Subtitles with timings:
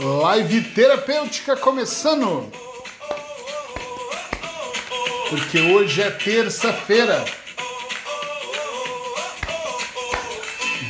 [0.00, 2.48] Live terapêutica começando.
[5.28, 7.24] Porque hoje é terça-feira.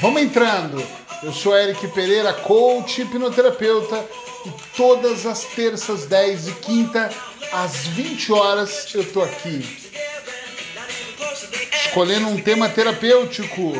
[0.03, 0.87] Vamos entrando.
[1.23, 4.05] Eu sou Eric Pereira, coach hipnoterapeuta,
[4.45, 7.09] e todas as terças, 10 e quinta,
[7.51, 9.89] às 20 horas, eu tô aqui.
[11.87, 13.73] Escolhendo um tema terapêutico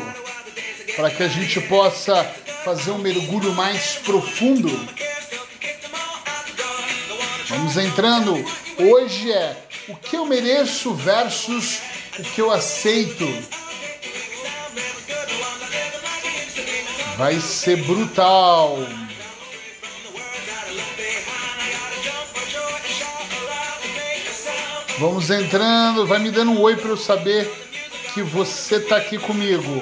[0.95, 2.23] para que a gente possa
[2.65, 4.69] fazer um mergulho mais profundo.
[7.49, 8.33] Vamos entrando.
[8.77, 9.57] Hoje é
[9.87, 11.81] o que eu mereço versus
[12.19, 13.25] o que eu aceito.
[17.17, 18.77] Vai ser brutal.
[24.99, 27.49] Vamos entrando, vai me dando um oi para eu saber
[28.13, 29.81] que você tá aqui comigo.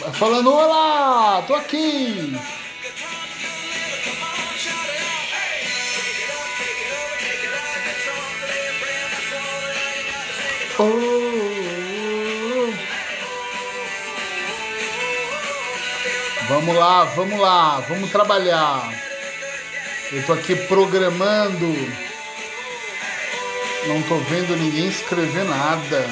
[0.00, 2.34] Vai falando: Olá, tô aqui.
[10.84, 12.72] Oh.
[16.48, 18.92] Vamos lá, vamos lá, vamos trabalhar.
[20.10, 21.72] Eu tô aqui programando.
[23.86, 26.04] Não tô vendo ninguém escrever nada.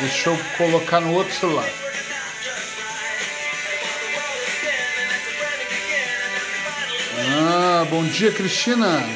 [0.00, 1.68] Deixa eu colocar no outro celular.
[7.42, 9.06] Ah, bom dia, Cristina.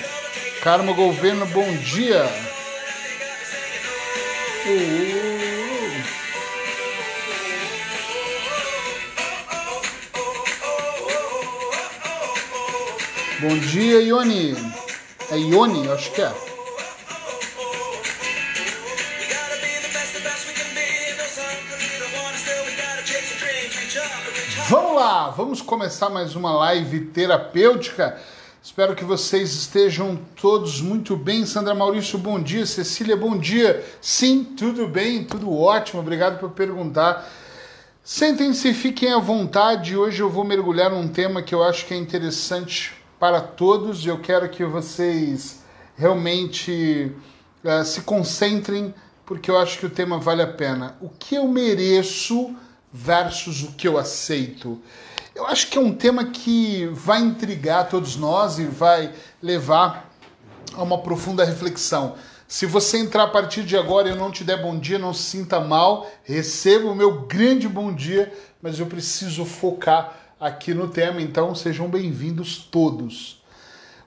[0.61, 2.44] Carmo Governo, bom dia.
[4.65, 4.70] Bom
[13.59, 14.57] dia, Ione.
[15.31, 16.33] É Ione, acho que é.
[24.70, 28.19] Vamos lá, vamos começar mais uma live terapêutica.
[28.75, 31.47] Espero que vocês estejam todos muito bem.
[31.47, 32.67] Sandra Maurício, bom dia.
[32.67, 33.85] Cecília, bom dia.
[34.01, 36.01] Sim, tudo bem, tudo ótimo.
[36.01, 37.24] Obrigado por perguntar.
[38.02, 39.96] Sentem-se, fiquem à vontade.
[39.96, 44.08] Hoje eu vou mergulhar num tema que eu acho que é interessante para todos e
[44.08, 45.63] eu quero que vocês
[45.96, 47.13] realmente
[47.63, 48.92] uh, se concentrem,
[49.24, 50.96] porque eu acho que o tema vale a pena.
[51.01, 52.52] O que eu mereço
[52.92, 54.83] versus o que eu aceito.
[55.34, 59.12] Eu acho que é um tema que vai intrigar todos nós e vai
[59.42, 60.08] levar
[60.72, 62.14] a uma profunda reflexão.
[62.46, 65.12] Se você entrar a partir de agora e eu não te der bom dia, não
[65.12, 70.86] se sinta mal, receba o meu grande bom dia, mas eu preciso focar aqui no
[70.86, 73.42] tema, então sejam bem-vindos todos.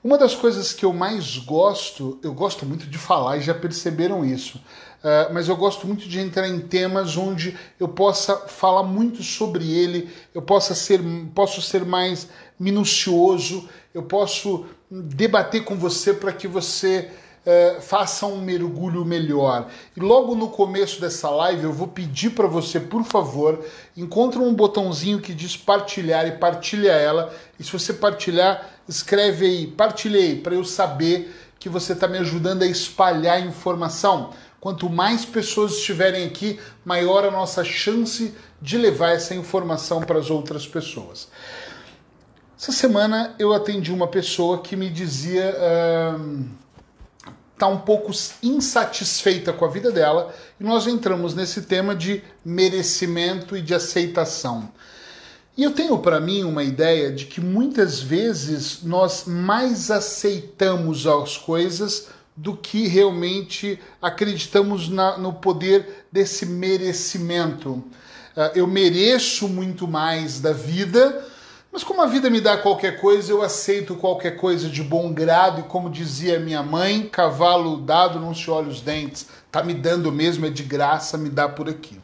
[0.01, 4.23] Uma das coisas que eu mais gosto, eu gosto muito de falar e já perceberam
[4.23, 4.61] isso,
[5.07, 9.72] uh, mas eu gosto muito de entrar em temas onde eu possa falar muito sobre
[9.72, 11.00] ele, eu possa ser,
[11.34, 12.28] posso ser mais
[12.59, 17.09] minucioso, eu posso debater com você para que você
[17.47, 19.69] uh, faça um mergulho melhor.
[19.95, 23.63] E logo no começo dessa live eu vou pedir para você, por favor,
[23.95, 27.34] encontre um botãozinho que diz partilhar e partilha ela.
[27.59, 32.63] E se você partilhar, escreve aí, partilhei, para eu saber que você está me ajudando
[32.63, 34.31] a espalhar informação.
[34.67, 40.29] Quanto mais pessoas estiverem aqui, maior a nossa chance de levar essa informação para as
[40.29, 41.29] outras pessoas.
[42.59, 46.45] Essa semana eu atendi uma pessoa que me dizia uh,
[47.57, 48.11] tá um pouco
[48.44, 54.69] insatisfeita com a vida dela e nós entramos nesse tema de merecimento e de aceitação.
[55.56, 61.38] E eu tenho para mim uma ideia de que muitas vezes nós mais aceitamos as
[61.38, 67.72] coisas do que realmente acreditamos na, no poder desse merecimento.
[67.72, 71.25] Uh, eu mereço muito mais da vida,
[71.72, 75.62] mas como a vida me dá qualquer coisa, eu aceito qualquer coisa de bom grado,
[75.62, 80.12] e como dizia minha mãe, cavalo dado não se olha os dentes, tá me dando
[80.12, 82.00] mesmo, é de graça, me dá por aqui.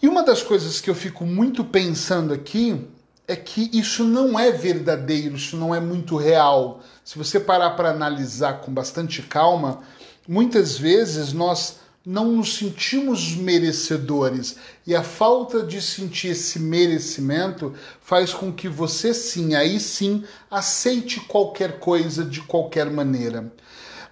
[0.00, 2.88] E uma das coisas que eu fico muito pensando aqui
[3.30, 6.80] é que isso não é verdadeiro, isso não é muito real.
[7.04, 9.82] Se você parar para analisar com bastante calma,
[10.26, 18.34] muitas vezes nós não nos sentimos merecedores e a falta de sentir esse merecimento faz
[18.34, 23.52] com que você sim, aí sim, aceite qualquer coisa de qualquer maneira.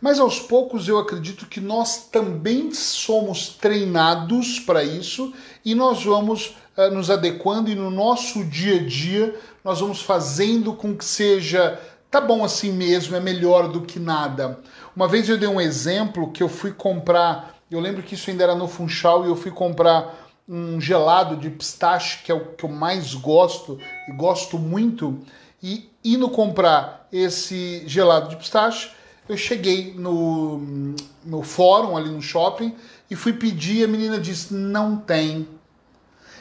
[0.00, 5.35] Mas aos poucos eu acredito que nós também somos treinados para isso
[5.65, 6.55] e nós vamos
[6.93, 9.35] nos adequando e no nosso dia a dia
[9.65, 11.79] nós vamos fazendo com que seja
[12.11, 14.61] tá bom assim mesmo, é melhor do que nada.
[14.97, 18.45] Uma vez eu dei um exemplo que eu fui comprar, eu lembro que isso ainda
[18.45, 22.65] era no Funchal e eu fui comprar um gelado de pistache, que é o que
[22.65, 23.79] eu mais gosto
[24.09, 25.19] e gosto muito,
[25.63, 28.91] e indo comprar esse gelado de pistache,
[29.29, 30.95] eu cheguei no,
[31.25, 32.75] no fórum ali no shopping
[33.11, 35.47] e fui pedir, a menina disse: não tem.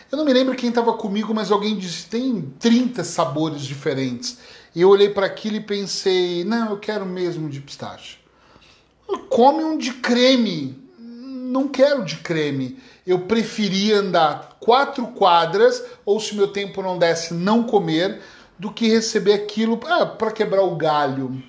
[0.09, 4.38] Eu não me lembro quem estava comigo, mas alguém disse: tem 30 sabores diferentes.
[4.74, 8.18] E eu olhei para aquilo e pensei: não, eu quero mesmo de pistache.
[9.30, 10.81] Come um de creme.
[10.98, 12.80] Não quero de creme.
[13.06, 18.21] Eu preferia andar quatro quadras, ou se meu tempo não desse, não comer,
[18.60, 21.42] do que receber aquilo ah, para quebrar o galho.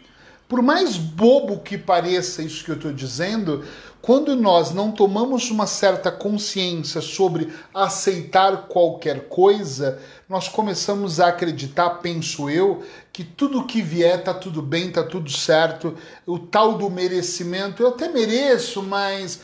[0.49, 3.65] Por mais bobo que pareça isso que eu estou dizendo,
[4.01, 9.99] quando nós não tomamos uma certa consciência sobre aceitar qualquer coisa,
[10.29, 15.31] nós começamos a acreditar, penso eu, que tudo que vier tá tudo bem, tá tudo
[15.31, 15.95] certo.
[16.25, 19.41] O tal do merecimento, eu até mereço, mas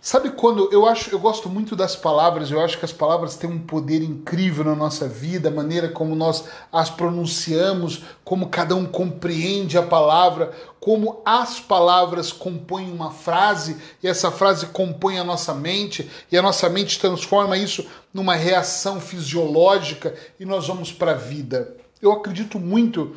[0.00, 3.50] Sabe quando eu acho, eu gosto muito das palavras, eu acho que as palavras têm
[3.50, 8.86] um poder incrível na nossa vida, a maneira como nós as pronunciamos, como cada um
[8.86, 15.52] compreende a palavra, como as palavras compõem uma frase e essa frase compõe a nossa
[15.52, 17.84] mente e a nossa mente transforma isso
[18.14, 21.76] numa reação fisiológica e nós vamos para a vida.
[22.00, 23.16] Eu acredito muito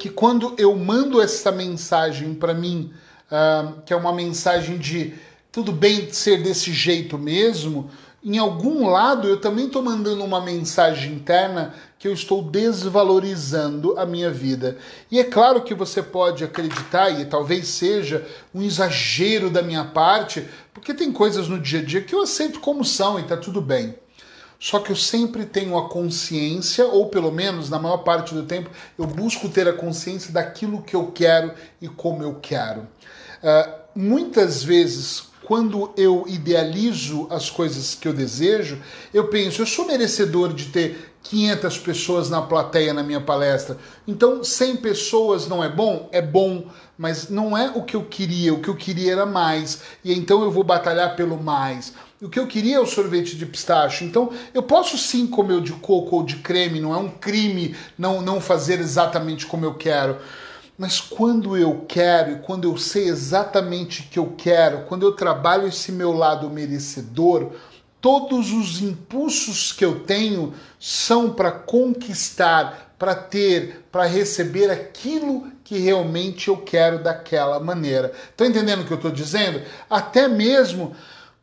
[0.00, 2.92] que quando eu mando essa mensagem para mim,
[3.30, 5.14] uh, que é uma mensagem de
[5.56, 7.88] tudo bem ser desse jeito mesmo,
[8.22, 14.04] em algum lado eu também estou mandando uma mensagem interna que eu estou desvalorizando a
[14.04, 14.76] minha vida.
[15.10, 18.22] E é claro que você pode acreditar, e talvez seja
[18.54, 22.60] um exagero da minha parte, porque tem coisas no dia a dia que eu aceito
[22.60, 23.94] como são e está tudo bem.
[24.60, 28.68] Só que eu sempre tenho a consciência, ou pelo menos na maior parte do tempo,
[28.98, 32.80] eu busco ter a consciência daquilo que eu quero e como eu quero.
[33.42, 38.82] Uh, muitas vezes, quando eu idealizo as coisas que eu desejo,
[39.14, 43.78] eu penso, eu sou merecedor de ter 500 pessoas na plateia na minha palestra.
[44.08, 46.08] Então, 100 pessoas não é bom?
[46.10, 46.66] É bom,
[46.98, 48.52] mas não é o que eu queria.
[48.54, 49.82] O que eu queria era mais.
[50.04, 51.92] E então eu vou batalhar pelo mais.
[52.20, 54.04] O que eu queria é o sorvete de pistache.
[54.04, 57.76] Então, eu posso sim comer o de coco ou de creme, não é um crime
[57.96, 60.18] não, não fazer exatamente como eu quero.
[60.78, 65.12] Mas quando eu quero e quando eu sei exatamente o que eu quero, quando eu
[65.12, 67.52] trabalho esse meu lado merecedor,
[68.00, 75.78] todos os impulsos que eu tenho são para conquistar, para ter, para receber aquilo que
[75.78, 78.12] realmente eu quero daquela maneira.
[78.30, 79.62] Estão entendendo o que eu estou dizendo?
[79.88, 80.94] Até mesmo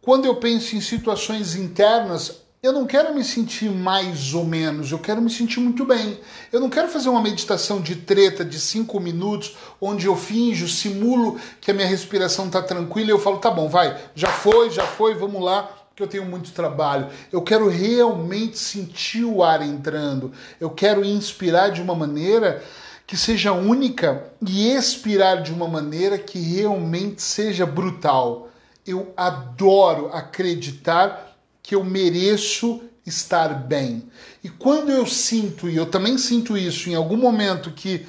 [0.04, 4.98] quando eu penso em situações internas, eu não quero me sentir mais ou menos, eu
[4.98, 6.18] quero me sentir muito bem.
[6.50, 11.38] Eu não quero fazer uma meditação de treta de cinco minutos, onde eu finjo, simulo
[11.60, 14.88] que a minha respiração está tranquila e eu falo, tá bom, vai, já foi, já
[14.88, 17.10] foi, vamos lá, que eu tenho muito trabalho.
[17.34, 20.32] Eu quero realmente sentir o ar entrando.
[20.58, 22.64] Eu quero inspirar de uma maneira
[23.06, 28.48] que seja única e expirar de uma maneira que realmente seja brutal.
[28.88, 31.33] Eu adoro acreditar
[31.64, 34.04] que eu mereço estar bem.
[34.44, 38.06] E quando eu sinto, e eu também sinto isso em algum momento que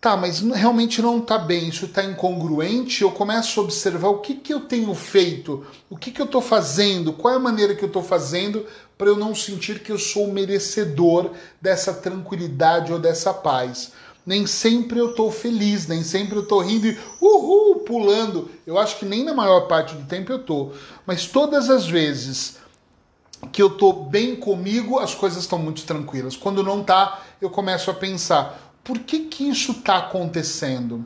[0.00, 4.34] tá, mas realmente não tá bem, isso tá incongruente, eu começo a observar o que
[4.34, 7.84] que eu tenho feito, o que que eu tô fazendo, qual é a maneira que
[7.84, 8.64] eu tô fazendo
[8.96, 11.30] para eu não sentir que eu sou merecedor
[11.60, 13.92] dessa tranquilidade ou dessa paz.
[14.26, 18.50] Nem sempre eu tô feliz, nem sempre eu tô rindo e uhul, pulando.
[18.66, 20.72] Eu acho que nem na maior parte do tempo eu tô.
[21.06, 22.59] Mas todas as vezes
[23.52, 26.36] que eu tô bem comigo, as coisas estão muito tranquilas.
[26.36, 31.04] Quando não tá, eu começo a pensar, por que que isso tá acontecendo?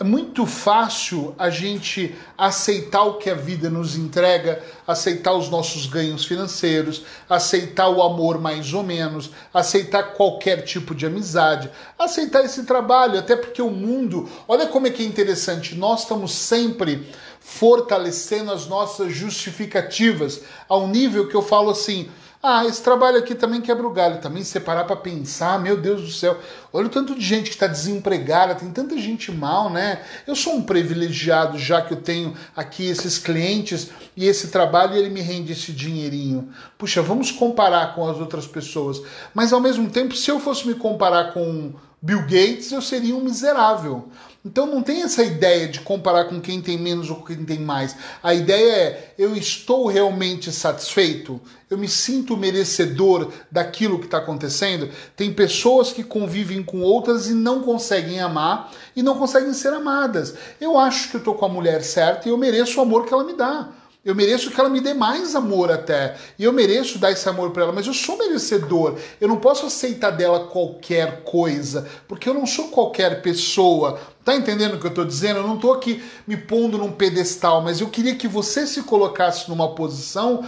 [0.00, 5.84] É muito fácil a gente aceitar o que a vida nos entrega, aceitar os nossos
[5.84, 12.64] ganhos financeiros, aceitar o amor mais ou menos, aceitar qualquer tipo de amizade, aceitar esse
[12.64, 17.06] trabalho, até porque o mundo, olha como é que é interessante, nós estamos sempre
[17.38, 22.08] fortalecendo as nossas justificativas ao nível que eu falo assim:
[22.42, 24.18] ah, esse trabalho aqui também quebra o galho.
[24.20, 26.38] Também separar para pensar, meu Deus do céu,
[26.72, 30.00] olha o tanto de gente que está desempregada, tem tanta gente mal, né?
[30.26, 35.10] Eu sou um privilegiado já que eu tenho aqui esses clientes e esse trabalho ele
[35.10, 36.48] me rende esse dinheirinho.
[36.78, 39.02] Puxa, vamos comparar com as outras pessoas.
[39.34, 43.20] Mas ao mesmo tempo, se eu fosse me comparar com Bill Gates, eu seria um
[43.20, 44.08] miserável.
[44.42, 47.58] Então não tem essa ideia de comparar com quem tem menos ou com quem tem
[47.58, 47.94] mais.
[48.22, 51.38] A ideia é: eu estou realmente satisfeito?
[51.68, 54.88] Eu me sinto merecedor daquilo que está acontecendo?
[55.14, 60.34] Tem pessoas que convivem com outras e não conseguem amar e não conseguem ser amadas.
[60.58, 63.12] Eu acho que eu estou com a mulher certa e eu mereço o amor que
[63.12, 63.68] ela me dá.
[64.02, 66.16] Eu mereço que ela me dê mais amor até.
[66.38, 68.96] E eu mereço dar esse amor para ela, mas eu sou merecedor.
[69.20, 74.00] Eu não posso aceitar dela qualquer coisa, porque eu não sou qualquer pessoa.
[74.24, 75.40] Tá entendendo o que eu tô dizendo?
[75.40, 79.50] Eu não tô aqui me pondo num pedestal, mas eu queria que você se colocasse
[79.50, 80.46] numa posição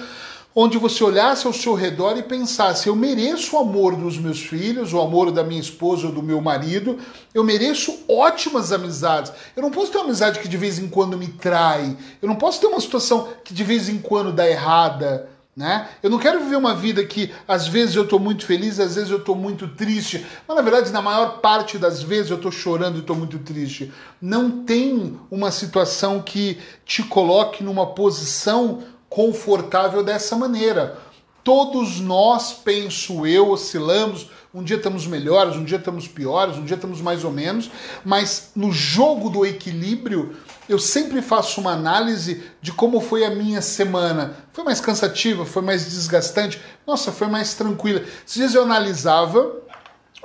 [0.54, 4.92] onde você olhasse ao seu redor e pensasse: eu mereço o amor dos meus filhos,
[4.92, 6.98] o amor da minha esposa ou do meu marido,
[7.34, 9.32] eu mereço ótimas amizades.
[9.56, 12.36] Eu não posso ter uma amizade que de vez em quando me trai, eu não
[12.36, 15.28] posso ter uma situação que de vez em quando dá errada.
[15.54, 15.86] Né?
[16.02, 19.10] Eu não quero viver uma vida que às vezes eu estou muito feliz, às vezes
[19.10, 22.96] eu estou muito triste, mas na verdade, na maior parte das vezes eu estou chorando
[22.96, 23.92] e estou muito triste.
[24.18, 28.82] Não tem uma situação que te coloque numa posição
[29.12, 30.98] confortável dessa maneira.
[31.44, 34.30] Todos nós, penso eu, oscilamos.
[34.54, 37.70] Um dia estamos melhores, um dia estamos piores, um dia estamos mais ou menos,
[38.04, 40.36] mas no jogo do equilíbrio,
[40.68, 44.36] eu sempre faço uma análise de como foi a minha semana.
[44.52, 46.60] Foi mais cansativa, foi mais desgastante?
[46.86, 48.02] Nossa, foi mais tranquila.
[48.26, 49.56] Esses dias eu analisava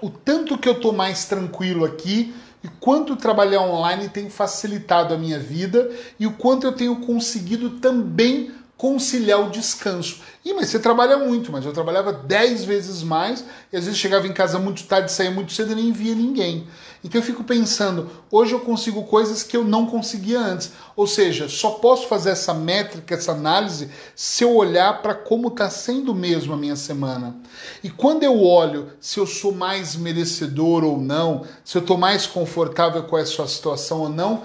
[0.01, 5.17] o tanto que eu tô mais tranquilo aqui e quanto trabalhar online tem facilitado a
[5.17, 5.89] minha vida
[6.20, 10.19] e o quanto eu tenho conseguido também conciliar o descanso.
[10.46, 13.43] E mas você trabalha muito, mas eu trabalhava 10 vezes mais
[13.74, 16.67] e às vezes chegava em casa muito tarde, saía muito cedo e nem via ninguém.
[17.03, 20.72] Então eu fico pensando, hoje eu consigo coisas que eu não conseguia antes.
[20.96, 25.69] Ou seja, só posso fazer essa métrica, essa análise, se eu olhar para como está
[25.69, 27.36] sendo mesmo a minha semana.
[27.84, 32.27] E quando eu olho se eu sou mais merecedor ou não, se eu estou mais
[32.27, 34.43] confortável com essa situação ou não,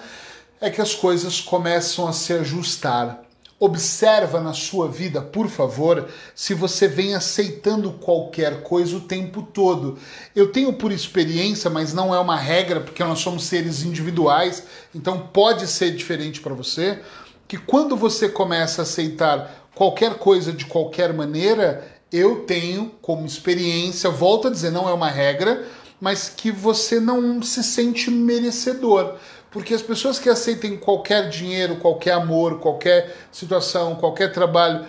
[0.60, 3.22] é que as coisas começam a se ajustar.
[3.64, 9.97] Observa na sua vida, por favor, se você vem aceitando qualquer coisa o tempo todo.
[10.35, 15.28] Eu tenho por experiência, mas não é uma regra, porque nós somos seres individuais, então
[15.33, 17.02] pode ser diferente para você,
[17.47, 24.11] que quando você começa a aceitar qualquer coisa de qualquer maneira, eu tenho como experiência,
[24.11, 25.64] volto a dizer, não é uma regra,
[26.00, 29.19] mas que você não se sente merecedor.
[29.52, 34.87] Porque as pessoas que aceitem qualquer dinheiro, qualquer amor, qualquer situação, qualquer trabalho,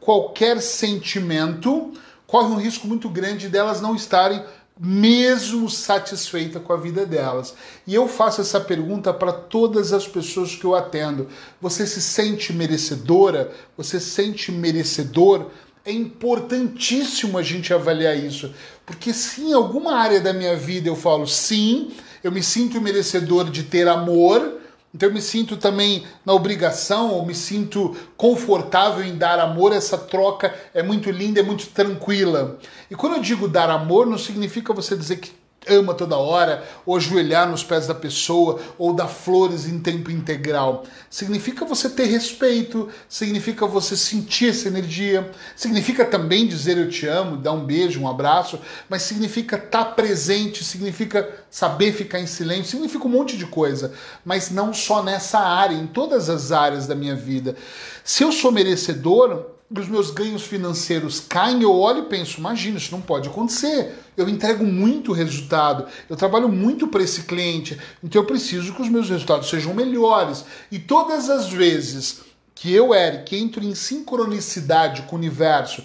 [0.00, 1.92] qualquer sentimento,
[2.26, 4.42] corre um risco muito grande delas não estarem
[4.78, 7.54] mesmo satisfeitas com a vida delas.
[7.86, 11.28] E eu faço essa pergunta para todas as pessoas que eu atendo.
[11.60, 13.52] Você se sente merecedora?
[13.76, 15.46] Você se sente merecedor?
[15.84, 18.52] É importantíssimo a gente avaliar isso,
[18.84, 21.92] porque se em alguma área da minha vida eu falo sim,
[22.26, 24.58] eu me sinto merecedor de ter amor,
[24.92, 29.96] então eu me sinto também na obrigação, ou me sinto confortável em dar amor, essa
[29.96, 32.58] troca é muito linda, é muito tranquila.
[32.90, 35.30] E quando eu digo dar amor, não significa você dizer que
[35.68, 40.84] ama toda hora, ou ajoelhar nos pés da pessoa, ou dar flores em tempo integral.
[41.10, 47.36] Significa você ter respeito, significa você sentir essa energia, significa também dizer eu te amo,
[47.36, 53.06] dar um beijo, um abraço, mas significa estar presente, significa saber ficar em silêncio, significa
[53.06, 53.92] um monte de coisa,
[54.24, 57.56] mas não só nessa área, em todas as áreas da minha vida.
[58.04, 62.92] Se eu sou merecedor, os meus ganhos financeiros caem, eu olho e penso, imagina, isso
[62.92, 63.94] não pode acontecer.
[64.16, 68.88] Eu entrego muito resultado, eu trabalho muito para esse cliente, então eu preciso que os
[68.88, 70.44] meus resultados sejam melhores.
[70.70, 72.20] E todas as vezes
[72.54, 75.84] que eu, Eric, entro em sincronicidade com o universo,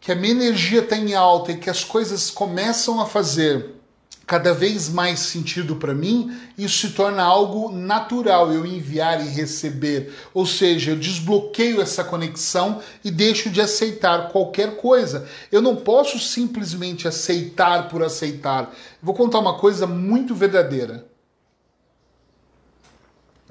[0.00, 3.73] que a minha energia está em alta e que as coisas começam a fazer
[4.26, 10.14] cada vez mais sentido para mim, isso se torna algo natural eu enviar e receber.
[10.32, 15.28] Ou seja, eu desbloqueio essa conexão e deixo de aceitar qualquer coisa.
[15.52, 18.74] Eu não posso simplesmente aceitar por aceitar.
[19.02, 21.06] Vou contar uma coisa muito verdadeira.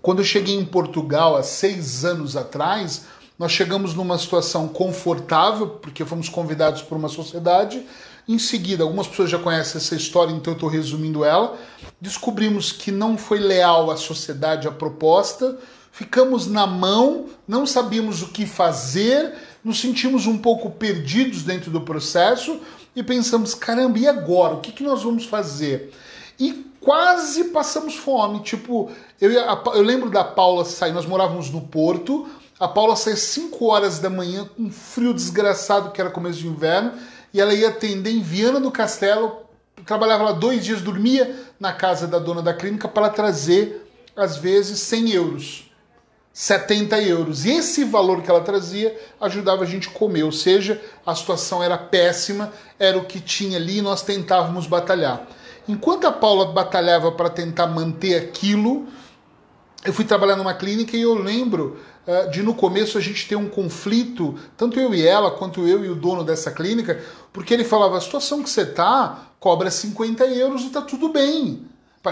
[0.02, 3.06] Quando eu cheguei em Portugal há seis anos atrás,
[3.38, 7.84] nós chegamos numa situação confortável, porque fomos convidados por uma sociedade
[8.28, 11.58] em seguida, algumas pessoas já conhecem essa história, então eu estou resumindo ela.
[12.00, 15.58] Descobrimos que não foi leal à sociedade a proposta,
[15.92, 21.82] ficamos na mão, não sabíamos o que fazer, nos sentimos um pouco perdidos dentro do
[21.82, 22.62] processo
[22.96, 24.56] e pensamos: caramba, e agora?
[24.56, 25.94] O que, que nós vamos fazer?
[26.40, 28.40] E quase passamos fome.
[28.40, 28.90] Tipo,
[29.20, 32.28] eu, eu lembro da Paula sair, nós morávamos no Porto.
[32.58, 36.48] A Paula saía 5 horas da manhã com um frio desgraçado que era começo de
[36.48, 36.94] inverno
[37.34, 39.44] e ela ia atender em Viana do Castelo.
[39.86, 44.80] Trabalhava lá dois dias, dormia na casa da dona da clínica para trazer, às vezes,
[44.80, 45.72] 100 euros.
[46.32, 47.46] 70 euros.
[47.46, 51.78] E esse valor que ela trazia ajudava a gente comer, ou seja, a situação era
[51.78, 55.28] péssima, era o que tinha ali e nós tentávamos batalhar.
[55.68, 58.88] Enquanto a Paula batalhava para tentar manter aquilo,
[59.86, 61.80] eu fui trabalhar numa clínica e eu lembro
[62.32, 65.90] de no começo a gente ter um conflito, tanto eu e ela, quanto eu e
[65.90, 70.64] o dono dessa clínica, porque ele falava: a situação que você tá cobra 50 euros
[70.64, 71.66] e tá tudo bem.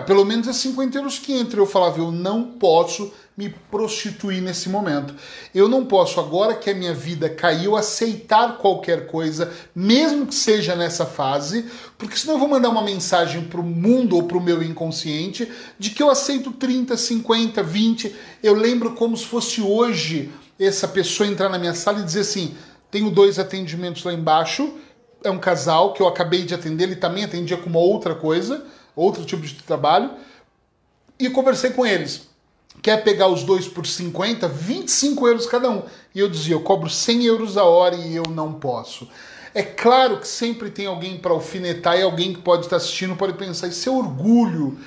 [0.05, 1.59] Pelo menos é 50 euros que entra.
[1.59, 5.15] Eu falava, eu não posso me prostituir nesse momento.
[5.53, 10.75] Eu não posso, agora que a minha vida caiu, aceitar qualquer coisa, mesmo que seja
[10.75, 11.65] nessa fase,
[11.97, 15.51] porque senão eu vou mandar uma mensagem para o mundo ou para o meu inconsciente
[15.79, 18.15] de que eu aceito 30, 50, 20.
[18.43, 22.55] Eu lembro como se fosse hoje essa pessoa entrar na minha sala e dizer assim:
[22.91, 24.75] tenho dois atendimentos lá embaixo,
[25.23, 28.65] é um casal que eu acabei de atender, ele também atendia com uma outra coisa
[28.95, 30.11] outro tipo de trabalho,
[31.19, 32.29] e conversei com eles.
[32.81, 35.83] Quer pegar os dois por 50, 25 euros cada um.
[36.13, 39.07] E eu dizia, eu cobro 100 euros a hora e eu não posso.
[39.53, 43.33] É claro que sempre tem alguém para alfinetar e alguém que pode estar assistindo pode
[43.33, 44.77] pensar, isso é orgulho,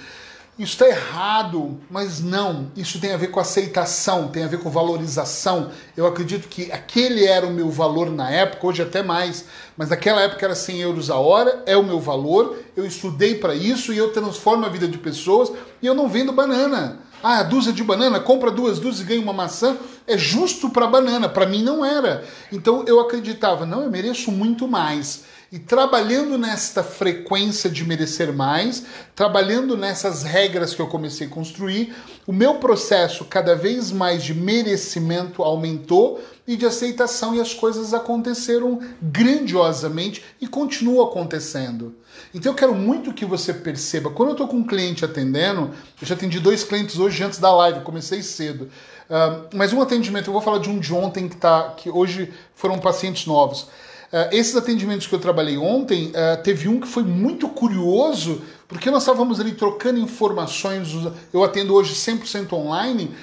[0.59, 2.71] isso está errado, mas não.
[2.75, 5.71] Isso tem a ver com aceitação, tem a ver com valorização.
[5.97, 9.45] Eu acredito que aquele era o meu valor na época, hoje até mais,
[9.77, 12.57] mas naquela época era 100 euros a hora, é o meu valor.
[12.75, 16.33] Eu estudei para isso e eu transformo a vida de pessoas e eu não vendo
[16.33, 17.04] banana.
[17.27, 19.79] Ah, dúzia de banana, compra duas dúzias e ganha uma maçã.
[20.07, 22.23] É justo para banana, para mim não era.
[22.53, 25.25] Então eu acreditava, não, eu mereço muito mais.
[25.51, 28.85] E trabalhando nesta frequência de merecer mais,
[29.17, 31.95] trabalhando nessas regras que eu comecei a construir,
[32.27, 37.95] o meu processo cada vez mais de merecimento aumentou e de aceitação, e as coisas
[37.95, 41.95] aconteceram grandiosamente e continuam acontecendo.
[42.35, 45.71] Então eu quero muito que você perceba, quando eu estou com um cliente atendendo,
[46.03, 48.65] eu já atendi dois clientes hoje antes da live, comecei cedo.
[48.65, 52.35] Uh, mas um atendimento, eu vou falar de um de ontem que, tá, que hoje
[52.57, 53.63] foram pacientes novos.
[53.63, 58.91] Uh, esses atendimentos que eu trabalhei ontem, uh, teve um que foi muito curioso, porque
[58.91, 60.89] nós estávamos ali trocando informações,
[61.33, 63.15] eu atendo hoje 100% online,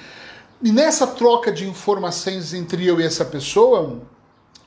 [0.62, 4.00] e nessa troca de informações entre eu e essa pessoa,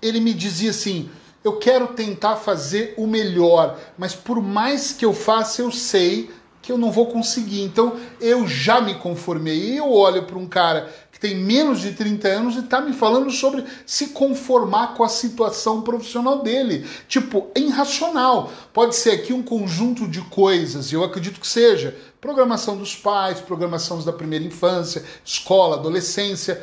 [0.01, 1.09] ele me dizia assim:
[1.45, 6.71] eu quero tentar fazer o melhor, mas por mais que eu faça, eu sei que
[6.71, 7.62] eu não vou conseguir.
[7.62, 9.55] Então eu já me conformei.
[9.55, 12.93] E eu olho para um cara que tem menos de 30 anos e está me
[12.93, 16.84] falando sobre se conformar com a situação profissional dele.
[17.08, 18.51] Tipo, é irracional.
[18.73, 21.95] Pode ser aqui um conjunto de coisas, eu acredito que seja.
[22.19, 26.60] Programação dos pais, programação da primeira infância, escola, adolescência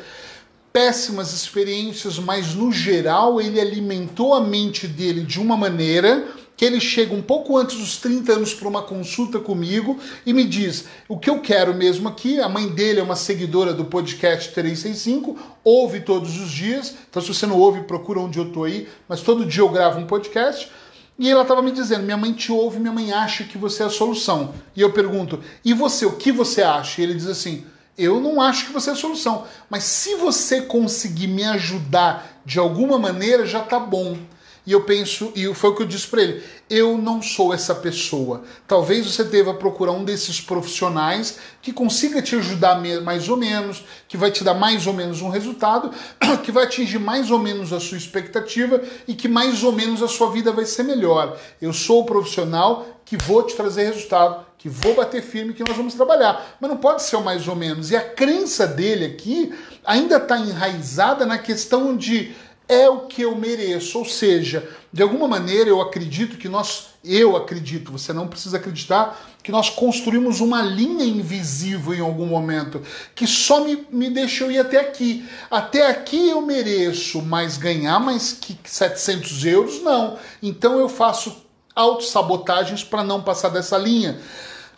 [0.73, 6.79] péssimas experiências, mas no geral ele alimentou a mente dele de uma maneira que ele
[6.79, 11.17] chega um pouco antes dos 30 anos para uma consulta comigo e me diz: o
[11.17, 12.39] que eu quero mesmo aqui.
[12.39, 16.95] A mãe dele é uma seguidora do podcast 365, ouve todos os dias.
[17.09, 19.99] Então, se você não ouve, procura onde eu tô aí, mas todo dia eu gravo
[19.99, 20.71] um podcast.
[21.17, 23.85] E ela estava me dizendo: minha mãe te ouve, minha mãe acha que você é
[23.85, 24.53] a solução.
[24.75, 27.01] E eu pergunto: e você, o que você acha?
[27.01, 27.65] E ele diz assim:
[27.97, 32.59] eu não acho que você é a solução, mas se você conseguir me ajudar de
[32.59, 34.17] alguma maneira, já tá bom.
[34.65, 37.75] E eu penso, e foi o que eu disse para ele: eu não sou essa
[37.75, 38.43] pessoa.
[38.65, 44.15] Talvez você deva procurar um desses profissionais que consiga te ajudar mais ou menos, que
[44.15, 45.91] vai te dar mais ou menos um resultado,
[46.43, 50.07] que vai atingir mais ou menos a sua expectativa e que mais ou menos a
[50.07, 51.37] sua vida vai ser melhor.
[51.61, 55.75] Eu sou o profissional que vou te trazer resultado, que vou bater firme, que nós
[55.75, 56.57] vamos trabalhar.
[56.59, 57.91] Mas não pode ser o mais ou menos.
[57.91, 62.33] E a crença dele aqui ainda está enraizada na questão de
[62.67, 63.99] é o que eu mereço.
[63.99, 69.19] Ou seja, de alguma maneira eu acredito que nós, eu acredito, você não precisa acreditar,
[69.43, 72.81] que nós construímos uma linha invisível em algum momento,
[73.13, 75.27] que só me, me deixou ir até aqui.
[75.51, 80.17] Até aqui eu mereço, mas ganhar mais que 700 euros, não.
[80.41, 81.43] Então eu faço
[81.75, 84.19] autossabotagens para não passar dessa linha.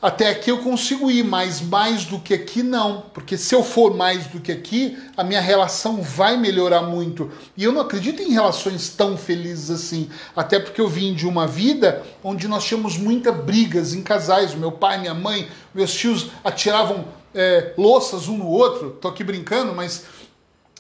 [0.02, 3.96] Até aqui eu consigo ir, mas mais do que aqui não, porque se eu for
[3.96, 7.32] mais do que aqui, a minha relação vai melhorar muito.
[7.58, 11.48] E eu não acredito em relações tão felizes assim, até porque eu vim de uma
[11.48, 17.06] vida onde nós tínhamos muitas brigas em casais, meu pai, minha mãe, meus tios atiravam
[17.34, 20.06] é, louças um no outro, tô aqui brincando, mas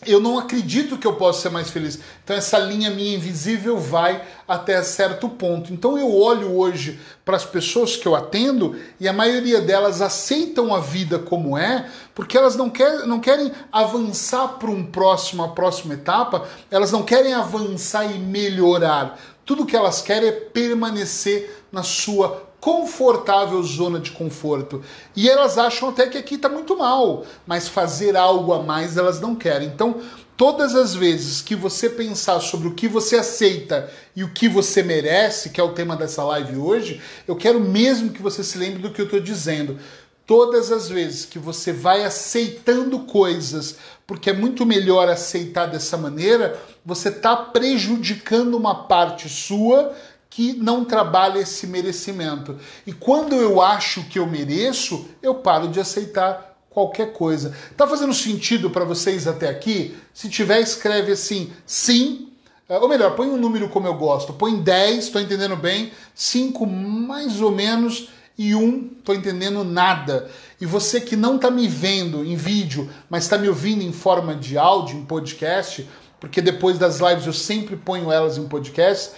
[0.05, 1.99] eu não acredito que eu possa ser mais feliz.
[2.23, 5.71] Então essa linha minha invisível vai até certo ponto.
[5.71, 10.75] Então eu olho hoje para as pessoas que eu atendo e a maioria delas aceitam
[10.75, 15.49] a vida como é, porque elas não, quer, não querem avançar para um próximo, a
[15.49, 19.17] próxima etapa, elas não querem avançar e melhorar.
[19.45, 24.81] Tudo que elas querem é permanecer na sua confortável zona de conforto.
[25.15, 29.21] E elas acham até que aqui está muito mal, mas fazer algo a mais elas
[29.21, 29.67] não querem.
[29.67, 30.01] Então,
[30.35, 34.81] todas as vezes que você pensar sobre o que você aceita e o que você
[34.81, 38.81] merece, que é o tema dessa live hoje, eu quero mesmo que você se lembre
[38.81, 39.77] do que eu estou dizendo.
[40.25, 46.59] todas as vezes que você vai aceitando coisas, porque é muito melhor aceitar dessa maneira,
[46.83, 49.93] você está prejudicando uma parte sua
[50.35, 52.59] que não trabalha esse merecimento.
[52.85, 57.55] E quando eu acho que eu mereço, eu paro de aceitar qualquer coisa.
[57.77, 59.95] Tá fazendo sentido para vocês até aqui?
[60.13, 62.33] Se tiver, escreve assim: sim.
[62.67, 64.33] É, ou melhor, põe um número como eu gosto.
[64.33, 65.93] Põe 10, estou entendendo bem.
[66.13, 70.29] 5 mais ou menos e um, tô entendendo nada.
[70.59, 74.35] E você que não tá me vendo em vídeo, mas está me ouvindo em forma
[74.35, 75.87] de áudio, em podcast,
[76.19, 79.13] porque depois das lives eu sempre ponho elas em podcast.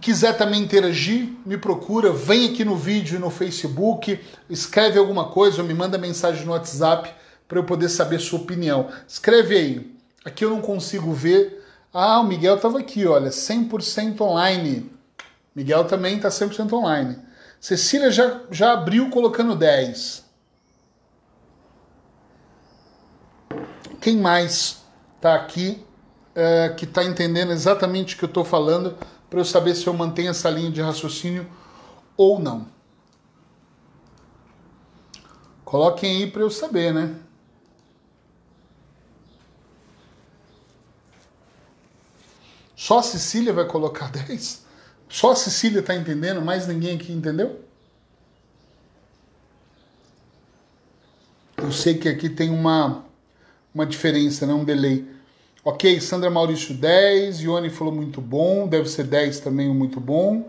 [0.00, 5.62] Quiser também interagir, me procura, vem aqui no vídeo e no Facebook, escreve alguma coisa
[5.62, 7.12] ou me manda mensagem no WhatsApp
[7.48, 8.88] para eu poder saber sua opinião.
[9.06, 9.98] Escreve aí.
[10.24, 11.64] Aqui eu não consigo ver.
[11.92, 14.90] Ah, o Miguel estava aqui, olha, 100% online.
[15.54, 17.18] Miguel também está 100% online.
[17.58, 20.24] Cecília já, já abriu colocando 10.
[24.00, 24.82] Quem mais
[25.16, 25.84] está aqui
[26.34, 28.96] é, que está entendendo exatamente o que eu estou falando
[29.28, 31.46] para eu saber se eu mantenho essa linha de raciocínio
[32.16, 32.66] ou não?
[35.64, 37.14] Coloquem aí para eu saber, né?
[42.74, 44.64] Só a Cecília vai colocar 10?
[45.08, 47.62] Só a Cecília está entendendo, mais ninguém aqui entendeu?
[51.56, 53.04] Eu sei que aqui tem uma,
[53.74, 54.54] uma diferença, né?
[54.54, 55.06] um delay.
[55.64, 60.46] Ok, Sandra Maurício 10, Ione falou muito bom, deve ser 10 também, muito bom.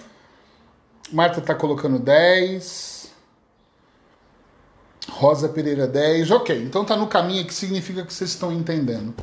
[1.12, 3.12] Marta está colocando 10.
[5.10, 6.32] Rosa Pereira 10.
[6.32, 9.13] Ok, então tá no caminho que significa que vocês estão entendendo.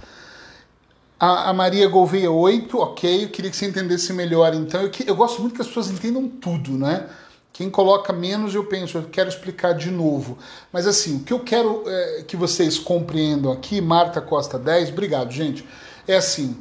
[1.18, 4.52] A, a, Maria Gouveia 8, ok, eu queria que você entendesse melhor.
[4.54, 7.08] Então, eu, eu gosto muito que as pessoas entendam tudo, né?
[7.56, 10.36] Quem coloca menos, eu penso, eu quero explicar de novo.
[10.70, 15.32] Mas assim, o que eu quero é, que vocês compreendam aqui, Marta Costa 10, obrigado,
[15.32, 15.66] gente.
[16.06, 16.54] É assim,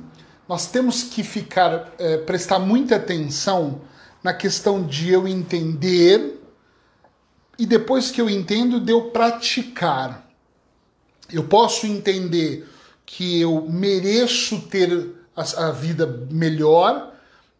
[0.48, 3.82] nós temos que ficar, é, prestar muita atenção
[4.24, 6.42] na questão de eu entender
[7.60, 10.26] e depois que eu entendo, de eu praticar.
[11.30, 12.70] Eu posso entender
[13.06, 17.15] que eu mereço ter a, a vida melhor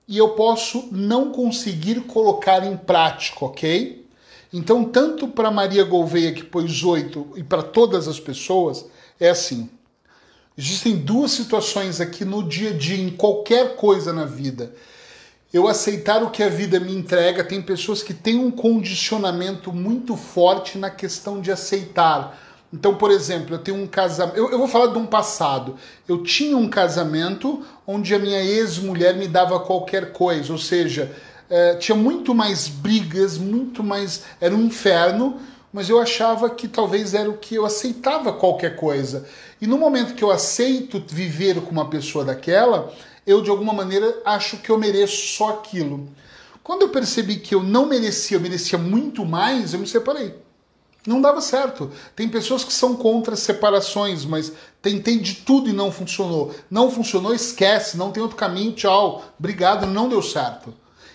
[0.08, 4.06] e eu posso não conseguir colocar em prática, ok?
[4.54, 8.86] Então, tanto para Maria Gouveia, que pôs oito, e para todas as pessoas,
[9.20, 9.70] é assim.
[10.58, 14.74] Existem duas situações aqui no dia a dia, em qualquer coisa na vida.
[15.52, 20.16] Eu aceitar o que a vida me entrega, tem pessoas que têm um condicionamento muito
[20.16, 24.38] forte na questão de aceitar então, por exemplo, eu tenho um casamento.
[24.38, 25.76] Eu, eu, vou falar de um passado.
[26.08, 31.16] Eu tinha um casamento onde a minha ex-mulher me dava qualquer coisa, ou seja,
[31.50, 34.24] é, tinha muito mais brigas, muito mais.
[34.42, 35.40] Era um inferno,
[35.72, 39.26] mas eu achava que talvez era o que eu aceitava qualquer coisa.
[39.62, 42.92] E no momento que eu aceito viver com uma pessoa daquela,
[43.26, 46.10] eu de alguma maneira acho que eu mereço só aquilo.
[46.64, 50.45] Quando eu percebi que eu não merecia, eu merecia muito mais, eu me separei.
[51.06, 51.92] Não dava certo.
[52.16, 56.54] Tem pessoas que são contra separações, mas tentei de tudo e não funcionou.
[56.70, 59.24] Não funcionou, esquece, não tem outro caminho, tchau.
[59.38, 60.74] Obrigado, não deu certo.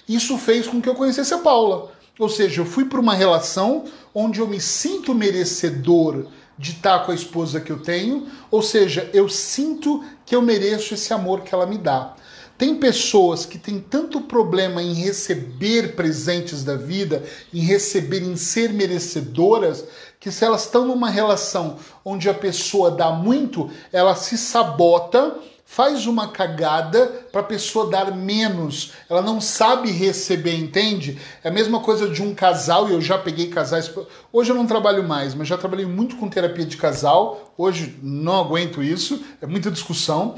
[0.09, 1.93] Isso fez com que eu conhecesse a Paula.
[2.19, 6.27] Ou seja, eu fui para uma relação onde eu me sinto merecedor
[6.59, 10.93] de estar com a esposa que eu tenho, ou seja, eu sinto que eu mereço
[10.93, 12.15] esse amor que ela me dá.
[12.61, 18.71] Tem pessoas que têm tanto problema em receber presentes da vida, em receber, em ser
[18.71, 19.83] merecedoras,
[20.21, 26.07] que se elas estão numa relação onde a pessoa dá muito, ela se sabota, faz
[26.07, 28.93] uma cagada para a pessoa dar menos.
[29.09, 31.19] Ela não sabe receber, entende?
[31.43, 33.91] É a mesma coisa de um casal, e eu já peguei casais.
[34.31, 37.55] Hoje eu não trabalho mais, mas já trabalhei muito com terapia de casal.
[37.57, 40.35] Hoje não aguento isso, é muita discussão.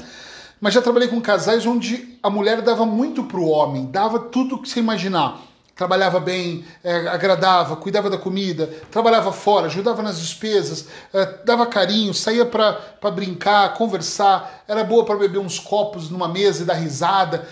[0.63, 4.69] Mas já trabalhei com casais onde a mulher dava muito pro homem, dava tudo que
[4.69, 5.41] você imaginar.
[5.75, 12.13] Trabalhava bem, é, agradava, cuidava da comida, trabalhava fora, ajudava nas despesas, é, dava carinho,
[12.13, 12.79] saía para
[13.13, 17.45] brincar, conversar, era boa para beber uns copos numa mesa e dar risada.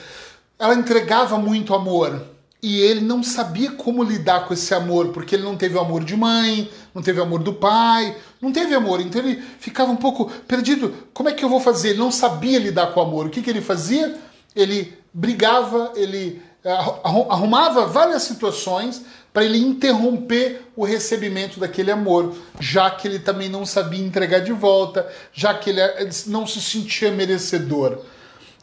[0.58, 2.31] Ela entregava muito amor
[2.62, 6.04] e ele não sabia como lidar com esse amor, porque ele não teve o amor
[6.04, 9.96] de mãe, não teve o amor do pai, não teve amor, então ele ficava um
[9.96, 10.94] pouco perdido.
[11.12, 11.90] Como é que eu vou fazer?
[11.90, 13.26] Ele não sabia lidar com o amor.
[13.26, 14.16] O que, que ele fazia?
[14.56, 16.72] Ele brigava, ele eh,
[17.04, 19.02] arrumava várias situações
[19.34, 24.52] para ele interromper o recebimento daquele amor, já que ele também não sabia entregar de
[24.52, 28.02] volta, já que ele eh, não se sentia merecedor.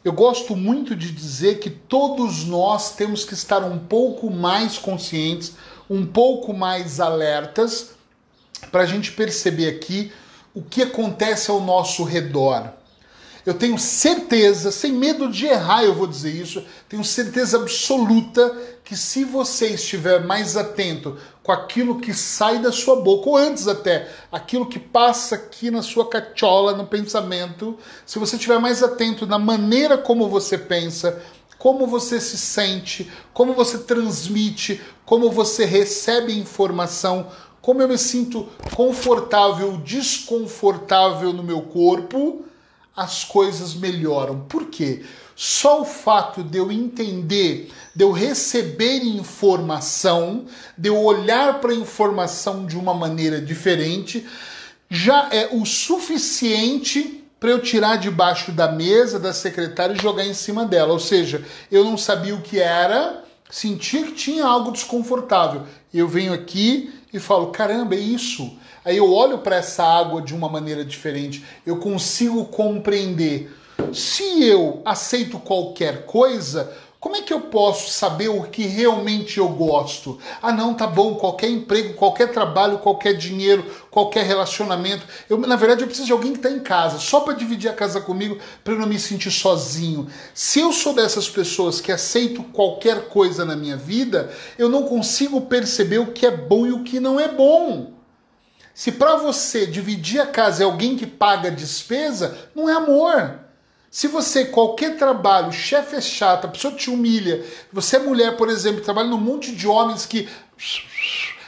[0.03, 5.53] Eu gosto muito de dizer que todos nós temos que estar um pouco mais conscientes,
[5.89, 7.91] um pouco mais alertas
[8.71, 10.11] para a gente perceber aqui
[10.53, 12.78] o que acontece ao nosso redor.
[13.45, 18.97] Eu tenho certeza, sem medo de errar, eu vou dizer isso, tenho certeza absoluta que
[18.97, 24.09] se você estiver mais atento com aquilo que sai da sua boca, ou antes até,
[24.31, 29.39] aquilo que passa aqui na sua cachola, no pensamento, se você estiver mais atento na
[29.39, 31.21] maneira como você pensa,
[31.57, 37.27] como você se sente, como você transmite, como você recebe informação,
[37.61, 42.45] como eu me sinto confortável, desconfortável no meu corpo,
[42.99, 44.41] as coisas melhoram.
[44.41, 45.03] Por quê?
[45.35, 50.45] Só o fato de eu entender, de eu receber informação,
[50.77, 54.27] de eu olhar para a informação de uma maneira diferente,
[54.89, 60.33] já é o suficiente para eu tirar debaixo da mesa da secretária e jogar em
[60.33, 60.91] cima dela.
[60.91, 65.63] Ou seja, eu não sabia o que era, sentia que tinha algo desconfortável.
[65.93, 68.58] Eu venho aqui e falo: caramba, é isso.
[68.83, 73.55] Aí eu olho para essa água de uma maneira diferente, eu consigo compreender.
[73.93, 79.47] Se eu aceito qualquer coisa, como é que eu posso saber o que realmente eu
[79.47, 80.19] gosto?
[80.41, 85.05] Ah, não, tá bom, qualquer emprego, qualquer trabalho, qualquer dinheiro, qualquer relacionamento.
[85.29, 87.73] Eu, na verdade, eu preciso de alguém que está em casa, só para dividir a
[87.73, 90.09] casa comigo, para eu não me sentir sozinho.
[90.33, 95.39] Se eu sou dessas pessoas que aceito qualquer coisa na minha vida, eu não consigo
[95.39, 97.98] perceber o que é bom e o que não é bom.
[98.79, 103.37] Se para você dividir a casa é alguém que paga despesa, não é amor.
[103.91, 108.47] Se você, qualquer trabalho, chefe é chato, a pessoa te humilha, você é mulher, por
[108.47, 110.29] exemplo, trabalha num monte de homens que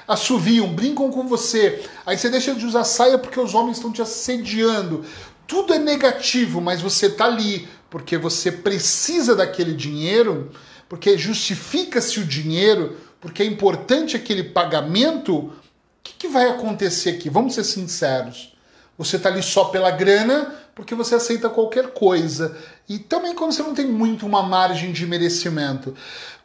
[0.05, 4.01] assoviam, brincam com você, aí você deixa de usar saia porque os homens estão te
[4.01, 5.05] assediando.
[5.47, 10.51] Tudo é negativo, mas você tá ali porque você precisa daquele dinheiro,
[10.89, 15.60] porque justifica-se o dinheiro, porque é importante aquele pagamento o
[16.03, 17.29] que, que vai acontecer aqui?
[17.29, 18.53] Vamos ser sinceros.
[18.97, 22.57] Você está ali só pela grana porque você aceita qualquer coisa.
[22.87, 25.95] E também quando você não tem muito uma margem de merecimento.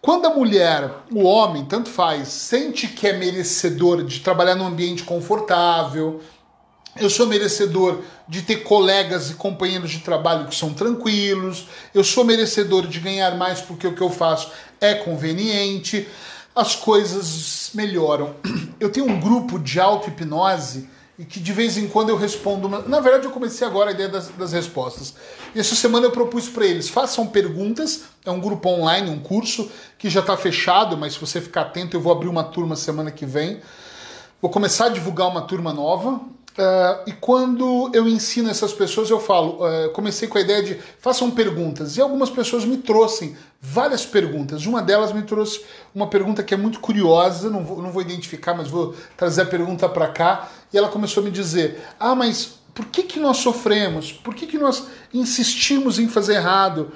[0.01, 5.03] Quando a mulher, o homem, tanto faz, sente que é merecedor de trabalhar num ambiente
[5.03, 6.21] confortável,
[6.99, 12.25] eu sou merecedor de ter colegas e companheiros de trabalho que são tranquilos, eu sou
[12.25, 16.09] merecedor de ganhar mais porque o que eu faço é conveniente
[16.57, 18.35] as coisas melhoram.
[18.81, 20.88] Eu tenho um grupo de auto-hipnose
[21.19, 22.66] e que de vez em quando eu respondo.
[22.66, 22.81] Uma...
[22.81, 25.14] Na verdade, eu comecei agora a ideia das, das respostas.
[25.55, 28.05] E essa semana eu propus para eles: façam perguntas.
[28.25, 31.97] É um grupo online, um curso que já está fechado, mas se você ficar atento,
[31.97, 33.61] eu vou abrir uma turma semana que vem.
[34.40, 36.21] Vou começar a divulgar uma turma nova
[36.57, 40.79] Uh, e quando eu ensino essas pessoas, eu falo, uh, comecei com a ideia de
[40.99, 41.97] façam perguntas.
[41.97, 44.64] E algumas pessoas me trouxeram várias perguntas.
[44.64, 45.62] Uma delas me trouxe
[45.95, 49.47] uma pergunta que é muito curiosa, não vou, não vou identificar, mas vou trazer a
[49.47, 50.49] pergunta para cá.
[50.73, 54.12] E ela começou a me dizer: Ah, mas por que, que nós sofremos?
[54.12, 56.92] Por que, que nós insistimos em fazer errado?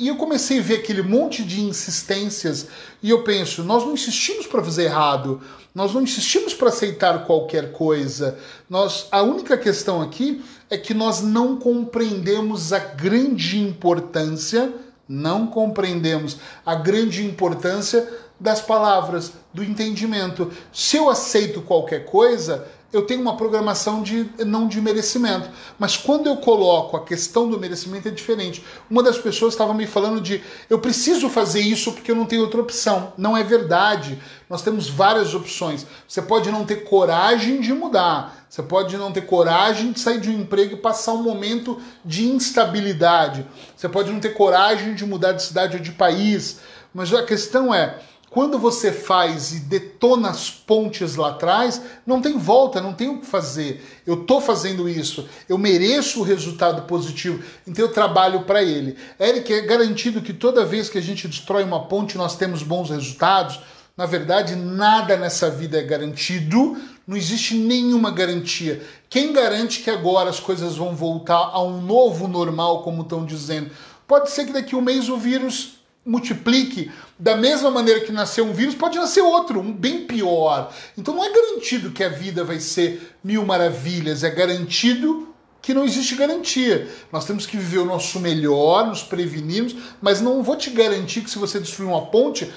[0.00, 2.68] E eu comecei a ver aquele monte de insistências
[3.02, 5.42] e eu penso, nós não insistimos para fazer errado,
[5.74, 8.38] nós não insistimos para aceitar qualquer coisa.
[8.68, 14.72] Nós, a única questão aqui é que nós não compreendemos a grande importância,
[15.06, 18.08] não compreendemos a grande importância
[18.40, 20.50] das palavras, do entendimento.
[20.72, 25.48] Se eu aceito qualquer coisa, eu tenho uma programação de não de merecimento.
[25.78, 28.64] Mas quando eu coloco a questão do merecimento é diferente.
[28.90, 32.42] Uma das pessoas estava me falando de eu preciso fazer isso porque eu não tenho
[32.42, 33.12] outra opção.
[33.16, 34.20] Não é verdade.
[34.48, 35.86] Nós temos várias opções.
[36.08, 38.44] Você pode não ter coragem de mudar.
[38.48, 42.26] Você pode não ter coragem de sair de um emprego e passar um momento de
[42.26, 43.46] instabilidade.
[43.76, 46.58] Você pode não ter coragem de mudar de cidade ou de país.
[46.92, 48.00] Mas a questão é,
[48.30, 53.18] quando você faz e detona as pontes lá atrás, não tem volta, não tem o
[53.18, 53.84] que fazer.
[54.06, 58.96] Eu estou fazendo isso, eu mereço o resultado positivo, então eu trabalho para ele.
[59.18, 62.90] Eric, é garantido que toda vez que a gente destrói uma ponte nós temos bons
[62.90, 63.58] resultados?
[63.96, 68.80] Na verdade, nada nessa vida é garantido, não existe nenhuma garantia.
[69.10, 73.72] Quem garante que agora as coisas vão voltar a um novo normal, como estão dizendo?
[74.06, 78.44] Pode ser que daqui a um mês o vírus multiplique da mesma maneira que nasceu
[78.44, 80.72] um vírus, pode nascer outro, um bem pior.
[80.96, 85.28] Então não é garantido que a vida vai ser mil maravilhas, é garantido
[85.62, 86.88] que não existe garantia.
[87.12, 91.30] Nós temos que viver o nosso melhor, nos prevenirmos, mas não vou te garantir que
[91.30, 92.50] se você destruir uma ponte,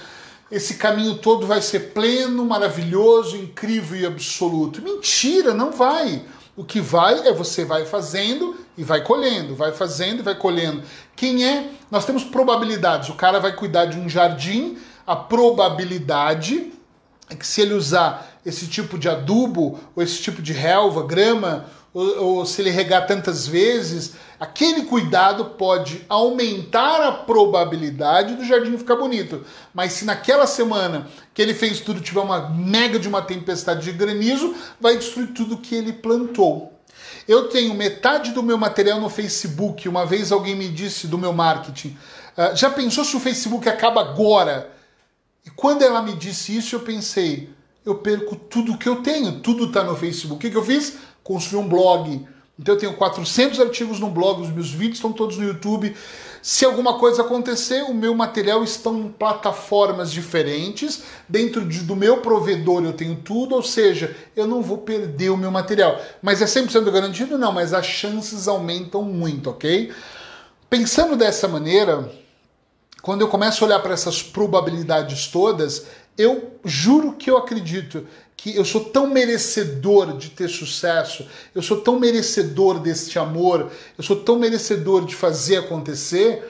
[0.50, 4.82] esse caminho todo vai ser pleno, maravilhoso, incrível e absoluto.
[4.82, 6.24] Mentira, não vai.
[6.56, 10.84] O que vai é você vai fazendo e vai colhendo, vai fazendo e vai colhendo.
[11.16, 11.72] Quem é?
[11.90, 13.10] Nós temos probabilidades.
[13.10, 16.72] O cara vai cuidar de um jardim, a probabilidade
[17.30, 21.66] é que se ele usar esse tipo de adubo, ou esse tipo de relva, grama,
[21.94, 28.78] ou, ou se ele regar tantas vezes, aquele cuidado pode aumentar a probabilidade do jardim
[28.78, 29.46] ficar bonito.
[29.74, 33.92] Mas se naquela semana que ele fez tudo tiver uma mega de uma tempestade de
[33.92, 36.74] granizo, vai destruir tudo que ele plantou.
[37.28, 39.88] Eu tenho metade do meu material no Facebook.
[39.88, 41.98] Uma vez alguém me disse do meu marketing:
[42.38, 44.72] uh, já pensou se o Facebook acaba agora?
[45.46, 47.50] E quando ela me disse isso, eu pensei:
[47.86, 50.36] eu perco tudo que eu tenho, tudo está no Facebook.
[50.36, 50.98] O que, que eu fiz?
[51.24, 52.28] Construí um blog.
[52.60, 55.96] Então eu tenho 400 artigos no blog, os meus vídeos estão todos no YouTube.
[56.42, 61.04] Se alguma coisa acontecer, o meu material está em plataformas diferentes.
[61.28, 65.38] Dentro de, do meu provedor eu tenho tudo, ou seja, eu não vou perder o
[65.38, 66.00] meu material.
[66.22, 67.38] Mas é 100% garantido?
[67.38, 69.92] Não, mas as chances aumentam muito, ok?
[70.70, 72.12] Pensando dessa maneira,
[73.02, 75.86] quando eu começo a olhar para essas probabilidades todas,
[76.18, 81.82] eu juro que eu acredito que eu sou tão merecedor de ter sucesso, eu sou
[81.82, 86.44] tão merecedor deste amor, eu sou tão merecedor de fazer acontecer.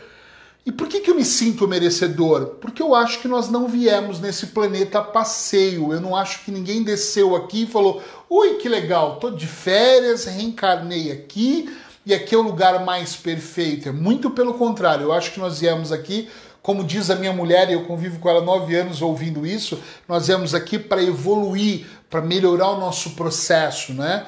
[0.66, 2.56] E por que, que eu me sinto merecedor?
[2.62, 5.92] Porque eu acho que nós não viemos nesse planeta a passeio.
[5.92, 10.26] Eu não acho que ninguém desceu aqui e falou: ui, que legal, tô de férias,
[10.26, 11.70] reencarnei aqui
[12.06, 13.90] e aqui é o lugar mais perfeito.
[13.90, 16.30] É muito pelo contrário, eu acho que nós viemos aqui
[16.64, 20.28] como diz a minha mulher, e eu convivo com ela nove anos ouvindo isso, nós
[20.28, 24.26] viemos aqui para evoluir, para melhorar o nosso processo, né?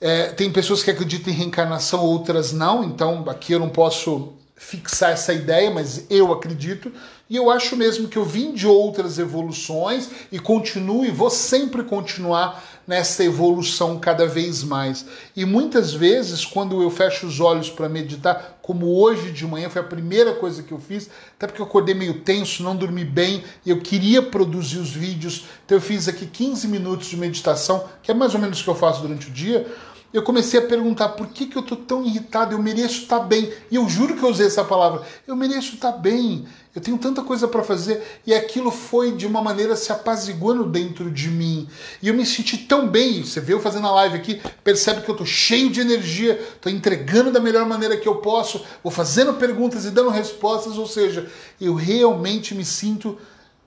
[0.00, 5.12] É, tem pessoas que acreditam em reencarnação, outras não, então aqui eu não posso fixar
[5.12, 6.90] essa ideia, mas eu acredito.
[7.28, 11.82] E eu acho mesmo que eu vim de outras evoluções e continuo e vou sempre
[11.82, 15.04] continuar nessa evolução cada vez mais.
[15.34, 19.82] E muitas vezes, quando eu fecho os olhos para meditar, como hoje de manhã foi
[19.82, 23.44] a primeira coisa que eu fiz, até porque eu acordei meio tenso, não dormi bem,
[23.64, 28.10] e eu queria produzir os vídeos, então eu fiz aqui 15 minutos de meditação, que
[28.10, 29.66] é mais ou menos o que eu faço durante o dia
[30.12, 33.24] eu comecei a perguntar por que, que eu tô tão irritado, eu mereço estar tá
[33.24, 33.52] bem.
[33.70, 36.96] E eu juro que eu usei essa palavra, eu mereço estar tá bem, eu tenho
[36.96, 38.20] tanta coisa para fazer.
[38.26, 41.68] E aquilo foi de uma maneira se apaziguando dentro de mim.
[42.00, 43.24] E eu me senti tão bem.
[43.24, 46.68] Você vê eu fazendo a live aqui, percebe que eu tô cheio de energia, tô
[46.68, 51.30] entregando da melhor maneira que eu posso, vou fazendo perguntas e dando respostas, ou seja,
[51.60, 53.18] eu realmente me sinto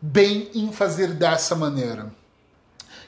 [0.02, 2.12] bem em fazer dessa maneira.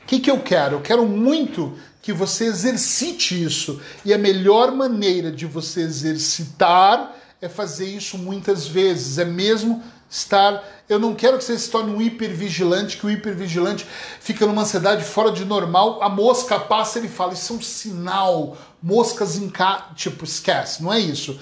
[0.04, 0.78] O que, que eu quero?
[0.78, 3.80] Eu quero muito que você exercite isso.
[4.04, 10.64] E a melhor maneira de você exercitar é fazer isso muitas vezes, é mesmo estar.
[10.90, 13.86] Eu não quero que você se torne um hipervigilante, que o hipervigilante
[14.20, 18.58] fica numa ansiedade fora de normal, a mosca passa ele fala: Isso é um sinal,
[18.82, 19.92] moscas em cá.
[19.96, 21.40] Tipo, esquece, não é isso.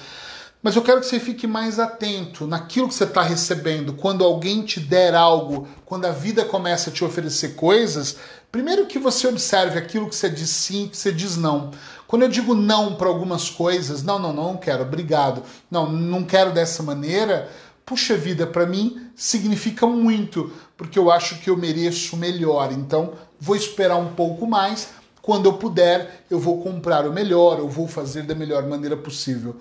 [0.62, 3.94] Mas eu quero que você fique mais atento naquilo que você está recebendo.
[3.94, 8.18] Quando alguém te der algo, quando a vida começa a te oferecer coisas,
[8.52, 11.72] primeiro que você observe aquilo que você diz sim, que você diz não.
[12.06, 15.44] Quando eu digo não para algumas coisas, não, não, não quero, obrigado.
[15.72, 17.50] Não, não quero dessa maneira.
[17.86, 22.74] Puxa vida, para mim significa muito, porque eu acho que eu mereço melhor.
[22.74, 24.90] Então, vou esperar um pouco mais
[25.22, 29.58] quando eu puder, eu vou comprar o melhor, eu vou fazer da melhor maneira possível.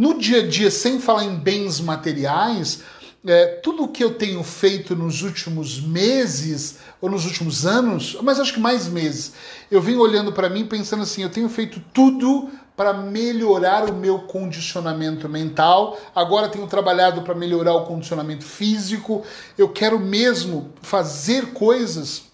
[0.00, 2.82] No dia a dia, sem falar em bens materiais,
[3.22, 8.40] é, tudo o que eu tenho feito nos últimos meses, ou nos últimos anos, mas
[8.40, 9.34] acho que mais meses,
[9.70, 14.20] eu venho olhando para mim pensando assim: eu tenho feito tudo para melhorar o meu
[14.20, 19.22] condicionamento mental, agora tenho trabalhado para melhorar o condicionamento físico,
[19.58, 22.29] eu quero mesmo fazer coisas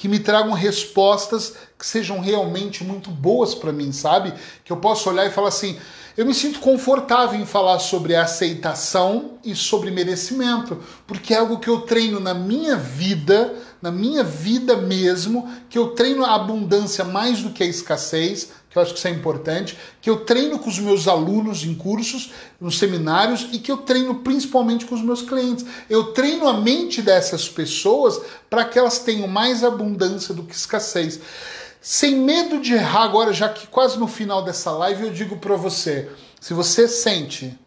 [0.00, 4.32] que me tragam respostas que sejam realmente muito boas para mim, sabe?
[4.64, 5.78] Que eu possa olhar e falar assim:
[6.16, 11.68] eu me sinto confortável em falar sobre aceitação e sobre merecimento, porque é algo que
[11.68, 17.42] eu treino na minha vida, na minha vida mesmo, que eu treino a abundância mais
[17.42, 20.70] do que a escassez, que eu acho que isso é importante, que eu treino com
[20.70, 22.30] os meus alunos em cursos,
[22.60, 25.66] nos seminários e que eu treino principalmente com os meus clientes.
[25.90, 31.20] Eu treino a mente dessas pessoas para que elas tenham mais abundância do que escassez.
[31.82, 35.56] Sem medo de errar agora, já que quase no final dessa live eu digo para
[35.56, 36.08] você,
[36.40, 37.58] se você sente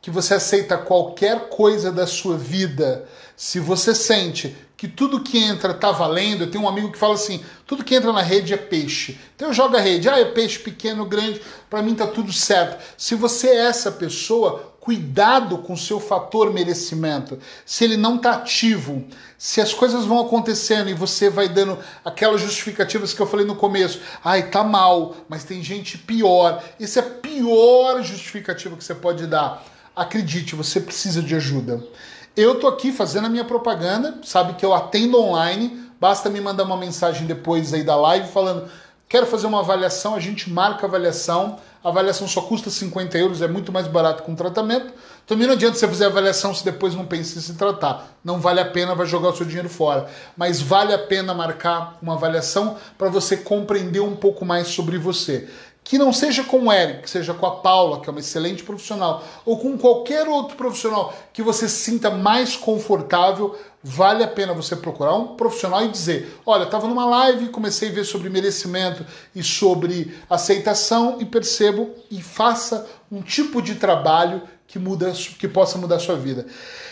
[0.00, 5.72] que você aceita qualquer coisa da sua vida, se você sente que tudo que entra
[5.72, 6.42] tá valendo.
[6.42, 9.16] Eu tenho um amigo que fala assim: tudo que entra na rede é peixe.
[9.36, 12.82] Então eu jogo a rede, ah, é peixe pequeno, grande, para mim tá tudo certo.
[12.98, 17.38] Se você é essa pessoa, cuidado com o seu fator merecimento.
[17.64, 19.06] Se ele não tá ativo,
[19.38, 23.54] se as coisas vão acontecendo e você vai dando aquelas justificativas que eu falei no
[23.54, 26.60] começo, ai, tá mal, mas tem gente pior.
[26.80, 29.64] Isso é a pior justificativa que você pode dar.
[29.94, 31.86] Acredite, você precisa de ajuda.
[32.34, 36.64] Eu tô aqui fazendo a minha propaganda, sabe que eu atendo online, basta me mandar
[36.64, 38.70] uma mensagem depois aí da live falando
[39.12, 43.42] quero fazer uma avaliação, a gente marca a avaliação, a avaliação só custa 50 euros,
[43.42, 44.90] é muito mais barato com tratamento.
[45.26, 48.08] Também não adianta você fazer a avaliação se depois não pensa em se tratar.
[48.24, 50.06] Não vale a pena, vai jogar o seu dinheiro fora.
[50.34, 55.46] Mas vale a pena marcar uma avaliação para você compreender um pouco mais sobre você
[55.84, 59.22] que não seja com o Eric, seja com a Paula, que é uma excelente profissional,
[59.44, 65.14] ou com qualquer outro profissional que você sinta mais confortável, vale a pena você procurar
[65.16, 69.04] um profissional e dizer: Olha, estava numa live, comecei a ver sobre merecimento
[69.34, 75.78] e sobre aceitação e percebo e faça um tipo de trabalho que muda, que possa
[75.78, 76.46] mudar a sua vida.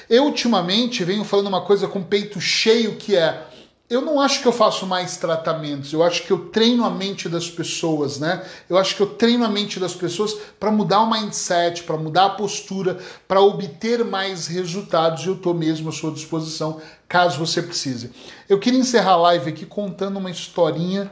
[0.08, 3.46] Eu ultimamente venho falando uma coisa com peito cheio que é
[3.90, 7.28] eu não acho que eu faço mais tratamentos, eu acho que eu treino a mente
[7.28, 8.46] das pessoas, né?
[8.68, 12.26] Eu acho que eu treino a mente das pessoas para mudar o mindset, para mudar
[12.26, 17.60] a postura, para obter mais resultados e eu estou mesmo à sua disposição caso você
[17.60, 18.12] precise.
[18.48, 21.10] Eu queria encerrar a live aqui contando uma historinha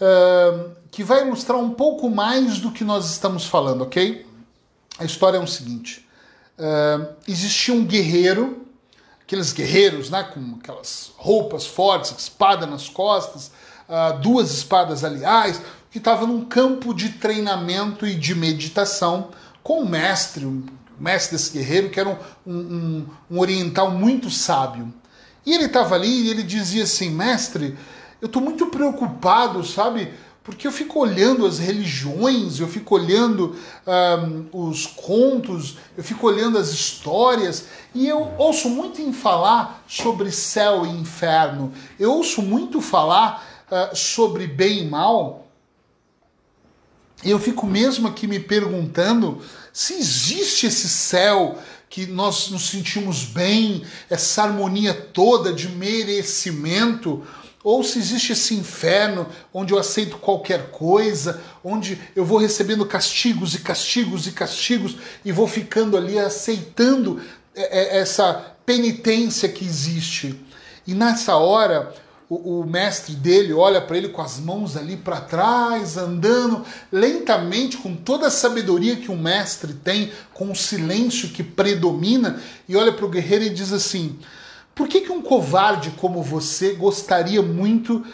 [0.00, 4.26] uh, que vai ilustrar um pouco mais do que nós estamos falando, ok?
[4.98, 6.04] A história é o seguinte:
[6.58, 8.63] uh, existia um guerreiro
[9.24, 13.50] aqueles guerreiros, né, com aquelas roupas fortes, espada nas costas,
[13.88, 15.60] uh, duas espadas aliás,
[15.90, 19.30] que estava num campo de treinamento e de meditação
[19.62, 20.62] com o mestre, o
[20.98, 22.08] mestre desse guerreiro, que era
[22.46, 24.92] um, um, um oriental muito sábio.
[25.46, 27.78] E ele estava ali e ele dizia assim, mestre,
[28.20, 30.12] eu estou muito preocupado, sabe?
[30.44, 36.58] Porque eu fico olhando as religiões, eu fico olhando um, os contos, eu fico olhando
[36.58, 37.64] as histórias
[37.94, 43.96] e eu ouço muito em falar sobre céu e inferno, eu ouço muito falar uh,
[43.96, 45.46] sobre bem e mal.
[47.24, 49.40] E eu fico mesmo aqui me perguntando
[49.72, 57.26] se existe esse céu que nós nos sentimos bem, essa harmonia toda de merecimento
[57.64, 63.54] ou se existe esse inferno onde eu aceito qualquer coisa, onde eu vou recebendo castigos
[63.54, 67.22] e castigos e castigos e vou ficando ali aceitando
[67.56, 70.38] é, é, essa penitência que existe.
[70.86, 71.94] E nessa hora,
[72.28, 77.94] o, mestre dele olha para ele com as mãos ali para trás, andando lentamente, com
[77.94, 83.06] toda a sabedoria que um mestre tem, com o silêncio que predomina, e olha para
[83.06, 84.18] o guerreiro e diz assim:
[84.74, 88.04] por que, que um covarde como você gostaria muito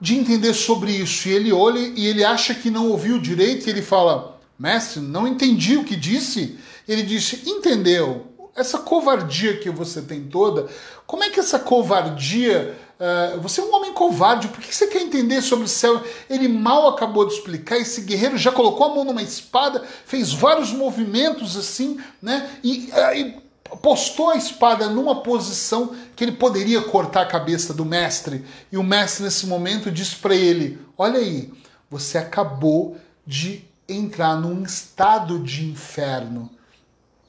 [0.00, 1.28] de entender sobre isso?
[1.28, 5.26] E ele olha e ele acha que não ouviu direito e ele fala: Mestre, não
[5.26, 6.58] entendi o que disse.
[6.86, 8.26] Ele disse: Entendeu?
[8.56, 10.68] Essa covardia que você tem toda,
[11.06, 12.76] como é que essa covardia.
[12.98, 16.02] Uh, você é um homem covarde, por que você quer entender sobre o céu?
[16.28, 17.76] Ele mal acabou de explicar.
[17.78, 22.50] Esse guerreiro já colocou a mão numa espada, fez vários movimentos assim, né?
[22.64, 27.84] E, uh, e postou a espada numa posição que ele poderia cortar a cabeça do
[27.84, 28.44] mestre.
[28.72, 31.52] E o mestre, nesse momento, disse para ele: Olha aí,
[31.90, 32.96] você acabou
[33.26, 36.50] de entrar num estado de inferno.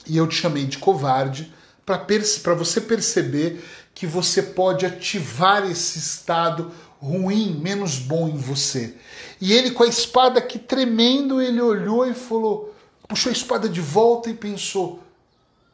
[0.08, 1.54] E eu te chamei de covarde
[1.86, 3.64] para você perceber
[3.94, 6.72] que você pode ativar esse estado
[7.02, 8.96] ruim, menos bom em você.
[9.42, 12.76] E ele, com a espada aqui tremendo, ele olhou e falou:
[13.08, 15.02] puxou a espada de volta e pensou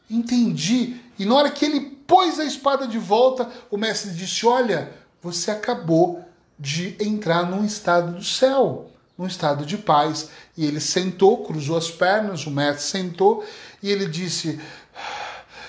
[0.09, 0.97] Entendi.
[1.17, 4.91] E na hora que ele pôs a espada de volta, o mestre disse: Olha,
[5.21, 6.23] você acabou
[6.57, 10.29] de entrar num estado do céu, num estado de paz.
[10.57, 13.43] E ele sentou, cruzou as pernas, o mestre sentou
[13.81, 14.59] e ele disse,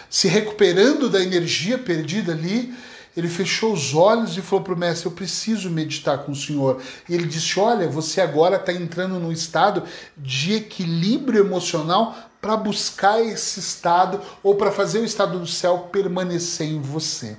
[0.08, 2.74] se recuperando da energia perdida ali,
[3.14, 6.80] ele fechou os olhos e falou para o mestre: Eu preciso meditar com o senhor.
[7.08, 9.82] E ele disse: Olha, você agora está entrando num estado
[10.16, 12.16] de equilíbrio emocional
[12.46, 17.36] para buscar esse estado ou para fazer o estado do céu permanecer em você.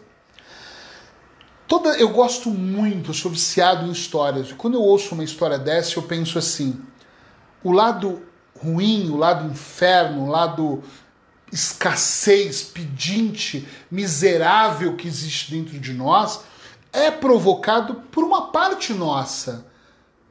[1.65, 4.51] Toda, eu gosto muito, sou viciado em histórias.
[4.51, 6.81] Quando eu ouço uma história dessa, eu penso assim:
[7.63, 8.21] o lado
[8.61, 10.83] ruim, o lado inferno, o lado
[11.53, 16.41] escassez, pedinte, miserável que existe dentro de nós,
[16.91, 19.65] é provocado por uma parte nossa.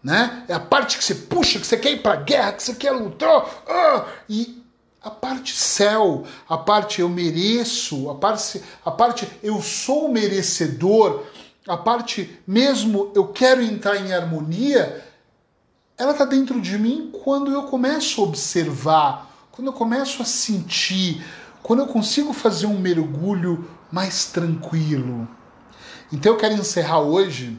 [0.05, 0.45] Né?
[0.47, 2.91] É a parte que você puxa, que você quer ir para guerra, que você quer
[2.91, 3.43] lutar.
[3.43, 4.65] Uh, e
[5.07, 11.22] a parte céu, a parte eu mereço, a parte, a parte eu sou merecedor,
[11.64, 15.07] a parte mesmo eu quero entrar em harmonia,
[15.96, 21.24] ela está dentro de mim quando eu começo a observar, quando eu começo a sentir,
[21.62, 25.28] quando eu consigo fazer um mergulho mais tranquilo.
[26.12, 27.57] Então eu quero encerrar hoje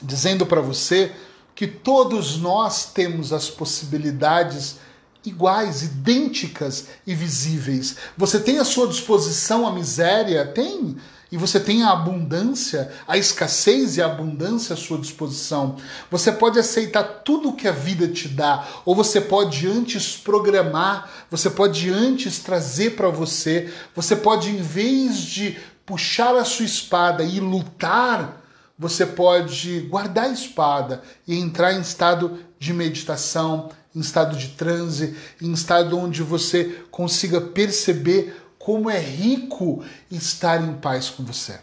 [0.00, 1.12] dizendo para você
[1.54, 4.78] que todos nós temos as possibilidades
[5.24, 7.96] iguais, idênticas e visíveis.
[8.16, 10.46] Você tem à sua disposição a miséria?
[10.46, 10.96] Tem.
[11.32, 15.76] e você tem a abundância, a escassez e a abundância à sua disposição.
[16.10, 21.48] Você pode aceitar tudo que a vida te dá, ou você pode antes programar, você
[21.48, 25.56] pode antes trazer para você, você pode, em vez de
[25.86, 28.42] puxar a sua espada e lutar,
[28.76, 35.16] você pode guardar a espada e entrar em estado de meditação, em estado de transe,
[35.40, 41.58] em estado onde você consiga perceber como é rico estar em paz com você.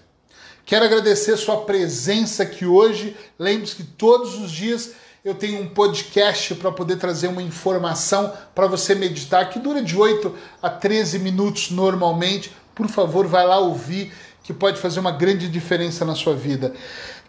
[0.65, 3.15] Quero agradecer sua presença aqui hoje.
[3.39, 4.91] Lembre-se que todos os dias
[5.23, 9.97] eu tenho um podcast para poder trazer uma informação para você meditar, que dura de
[9.97, 12.55] 8 a 13 minutos normalmente.
[12.73, 14.13] Por favor, vai lá ouvir,
[14.43, 16.73] que pode fazer uma grande diferença na sua vida.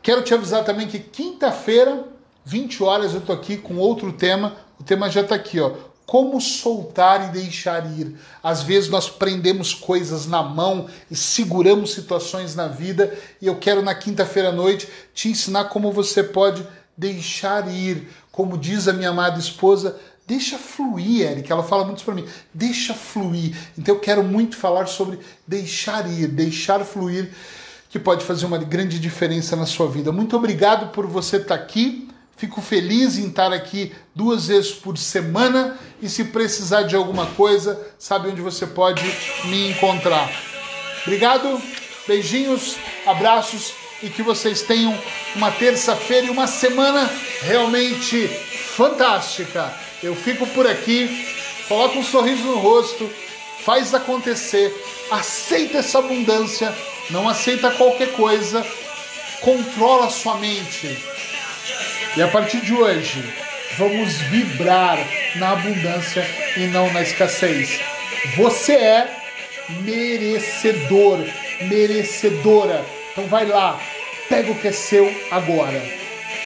[0.02, 2.04] Quero te avisar também que quinta-feira,
[2.44, 4.56] 20 horas, eu estou aqui com outro tema.
[4.78, 5.72] O tema já está aqui, ó
[6.08, 8.16] como soltar e deixar ir.
[8.42, 13.82] Às vezes nós prendemos coisas na mão e seguramos situações na vida, e eu quero
[13.82, 16.66] na quinta-feira à noite te ensinar como você pode
[16.96, 18.08] deixar ir.
[18.32, 21.52] Como diz a minha amada esposa, deixa fluir, Eric.
[21.52, 23.54] Ela fala muito para mim, deixa fluir.
[23.76, 27.30] Então eu quero muito falar sobre deixar ir, deixar fluir,
[27.90, 30.10] que pode fazer uma grande diferença na sua vida.
[30.10, 32.07] Muito obrigado por você estar aqui.
[32.38, 37.84] Fico feliz em estar aqui duas vezes por semana e se precisar de alguma coisa,
[37.98, 39.02] sabe onde você pode
[39.46, 40.30] me encontrar.
[41.02, 41.60] Obrigado,
[42.06, 44.96] beijinhos, abraços e que vocês tenham
[45.34, 47.10] uma terça-feira e uma semana
[47.40, 49.74] realmente fantástica.
[50.00, 51.26] Eu fico por aqui,
[51.66, 53.10] coloca um sorriso no rosto,
[53.64, 54.72] faz acontecer,
[55.10, 56.72] aceita essa abundância,
[57.10, 58.64] não aceita qualquer coisa,
[59.40, 61.17] controla sua mente
[62.16, 63.22] e a partir de hoje,
[63.76, 64.98] vamos vibrar
[65.36, 66.24] na abundância
[66.56, 67.80] e não na escassez.
[68.36, 69.08] Você é
[69.82, 71.24] merecedor,
[71.62, 72.84] merecedora.
[73.12, 73.80] Então vai lá,
[74.28, 75.82] pega o que é seu agora.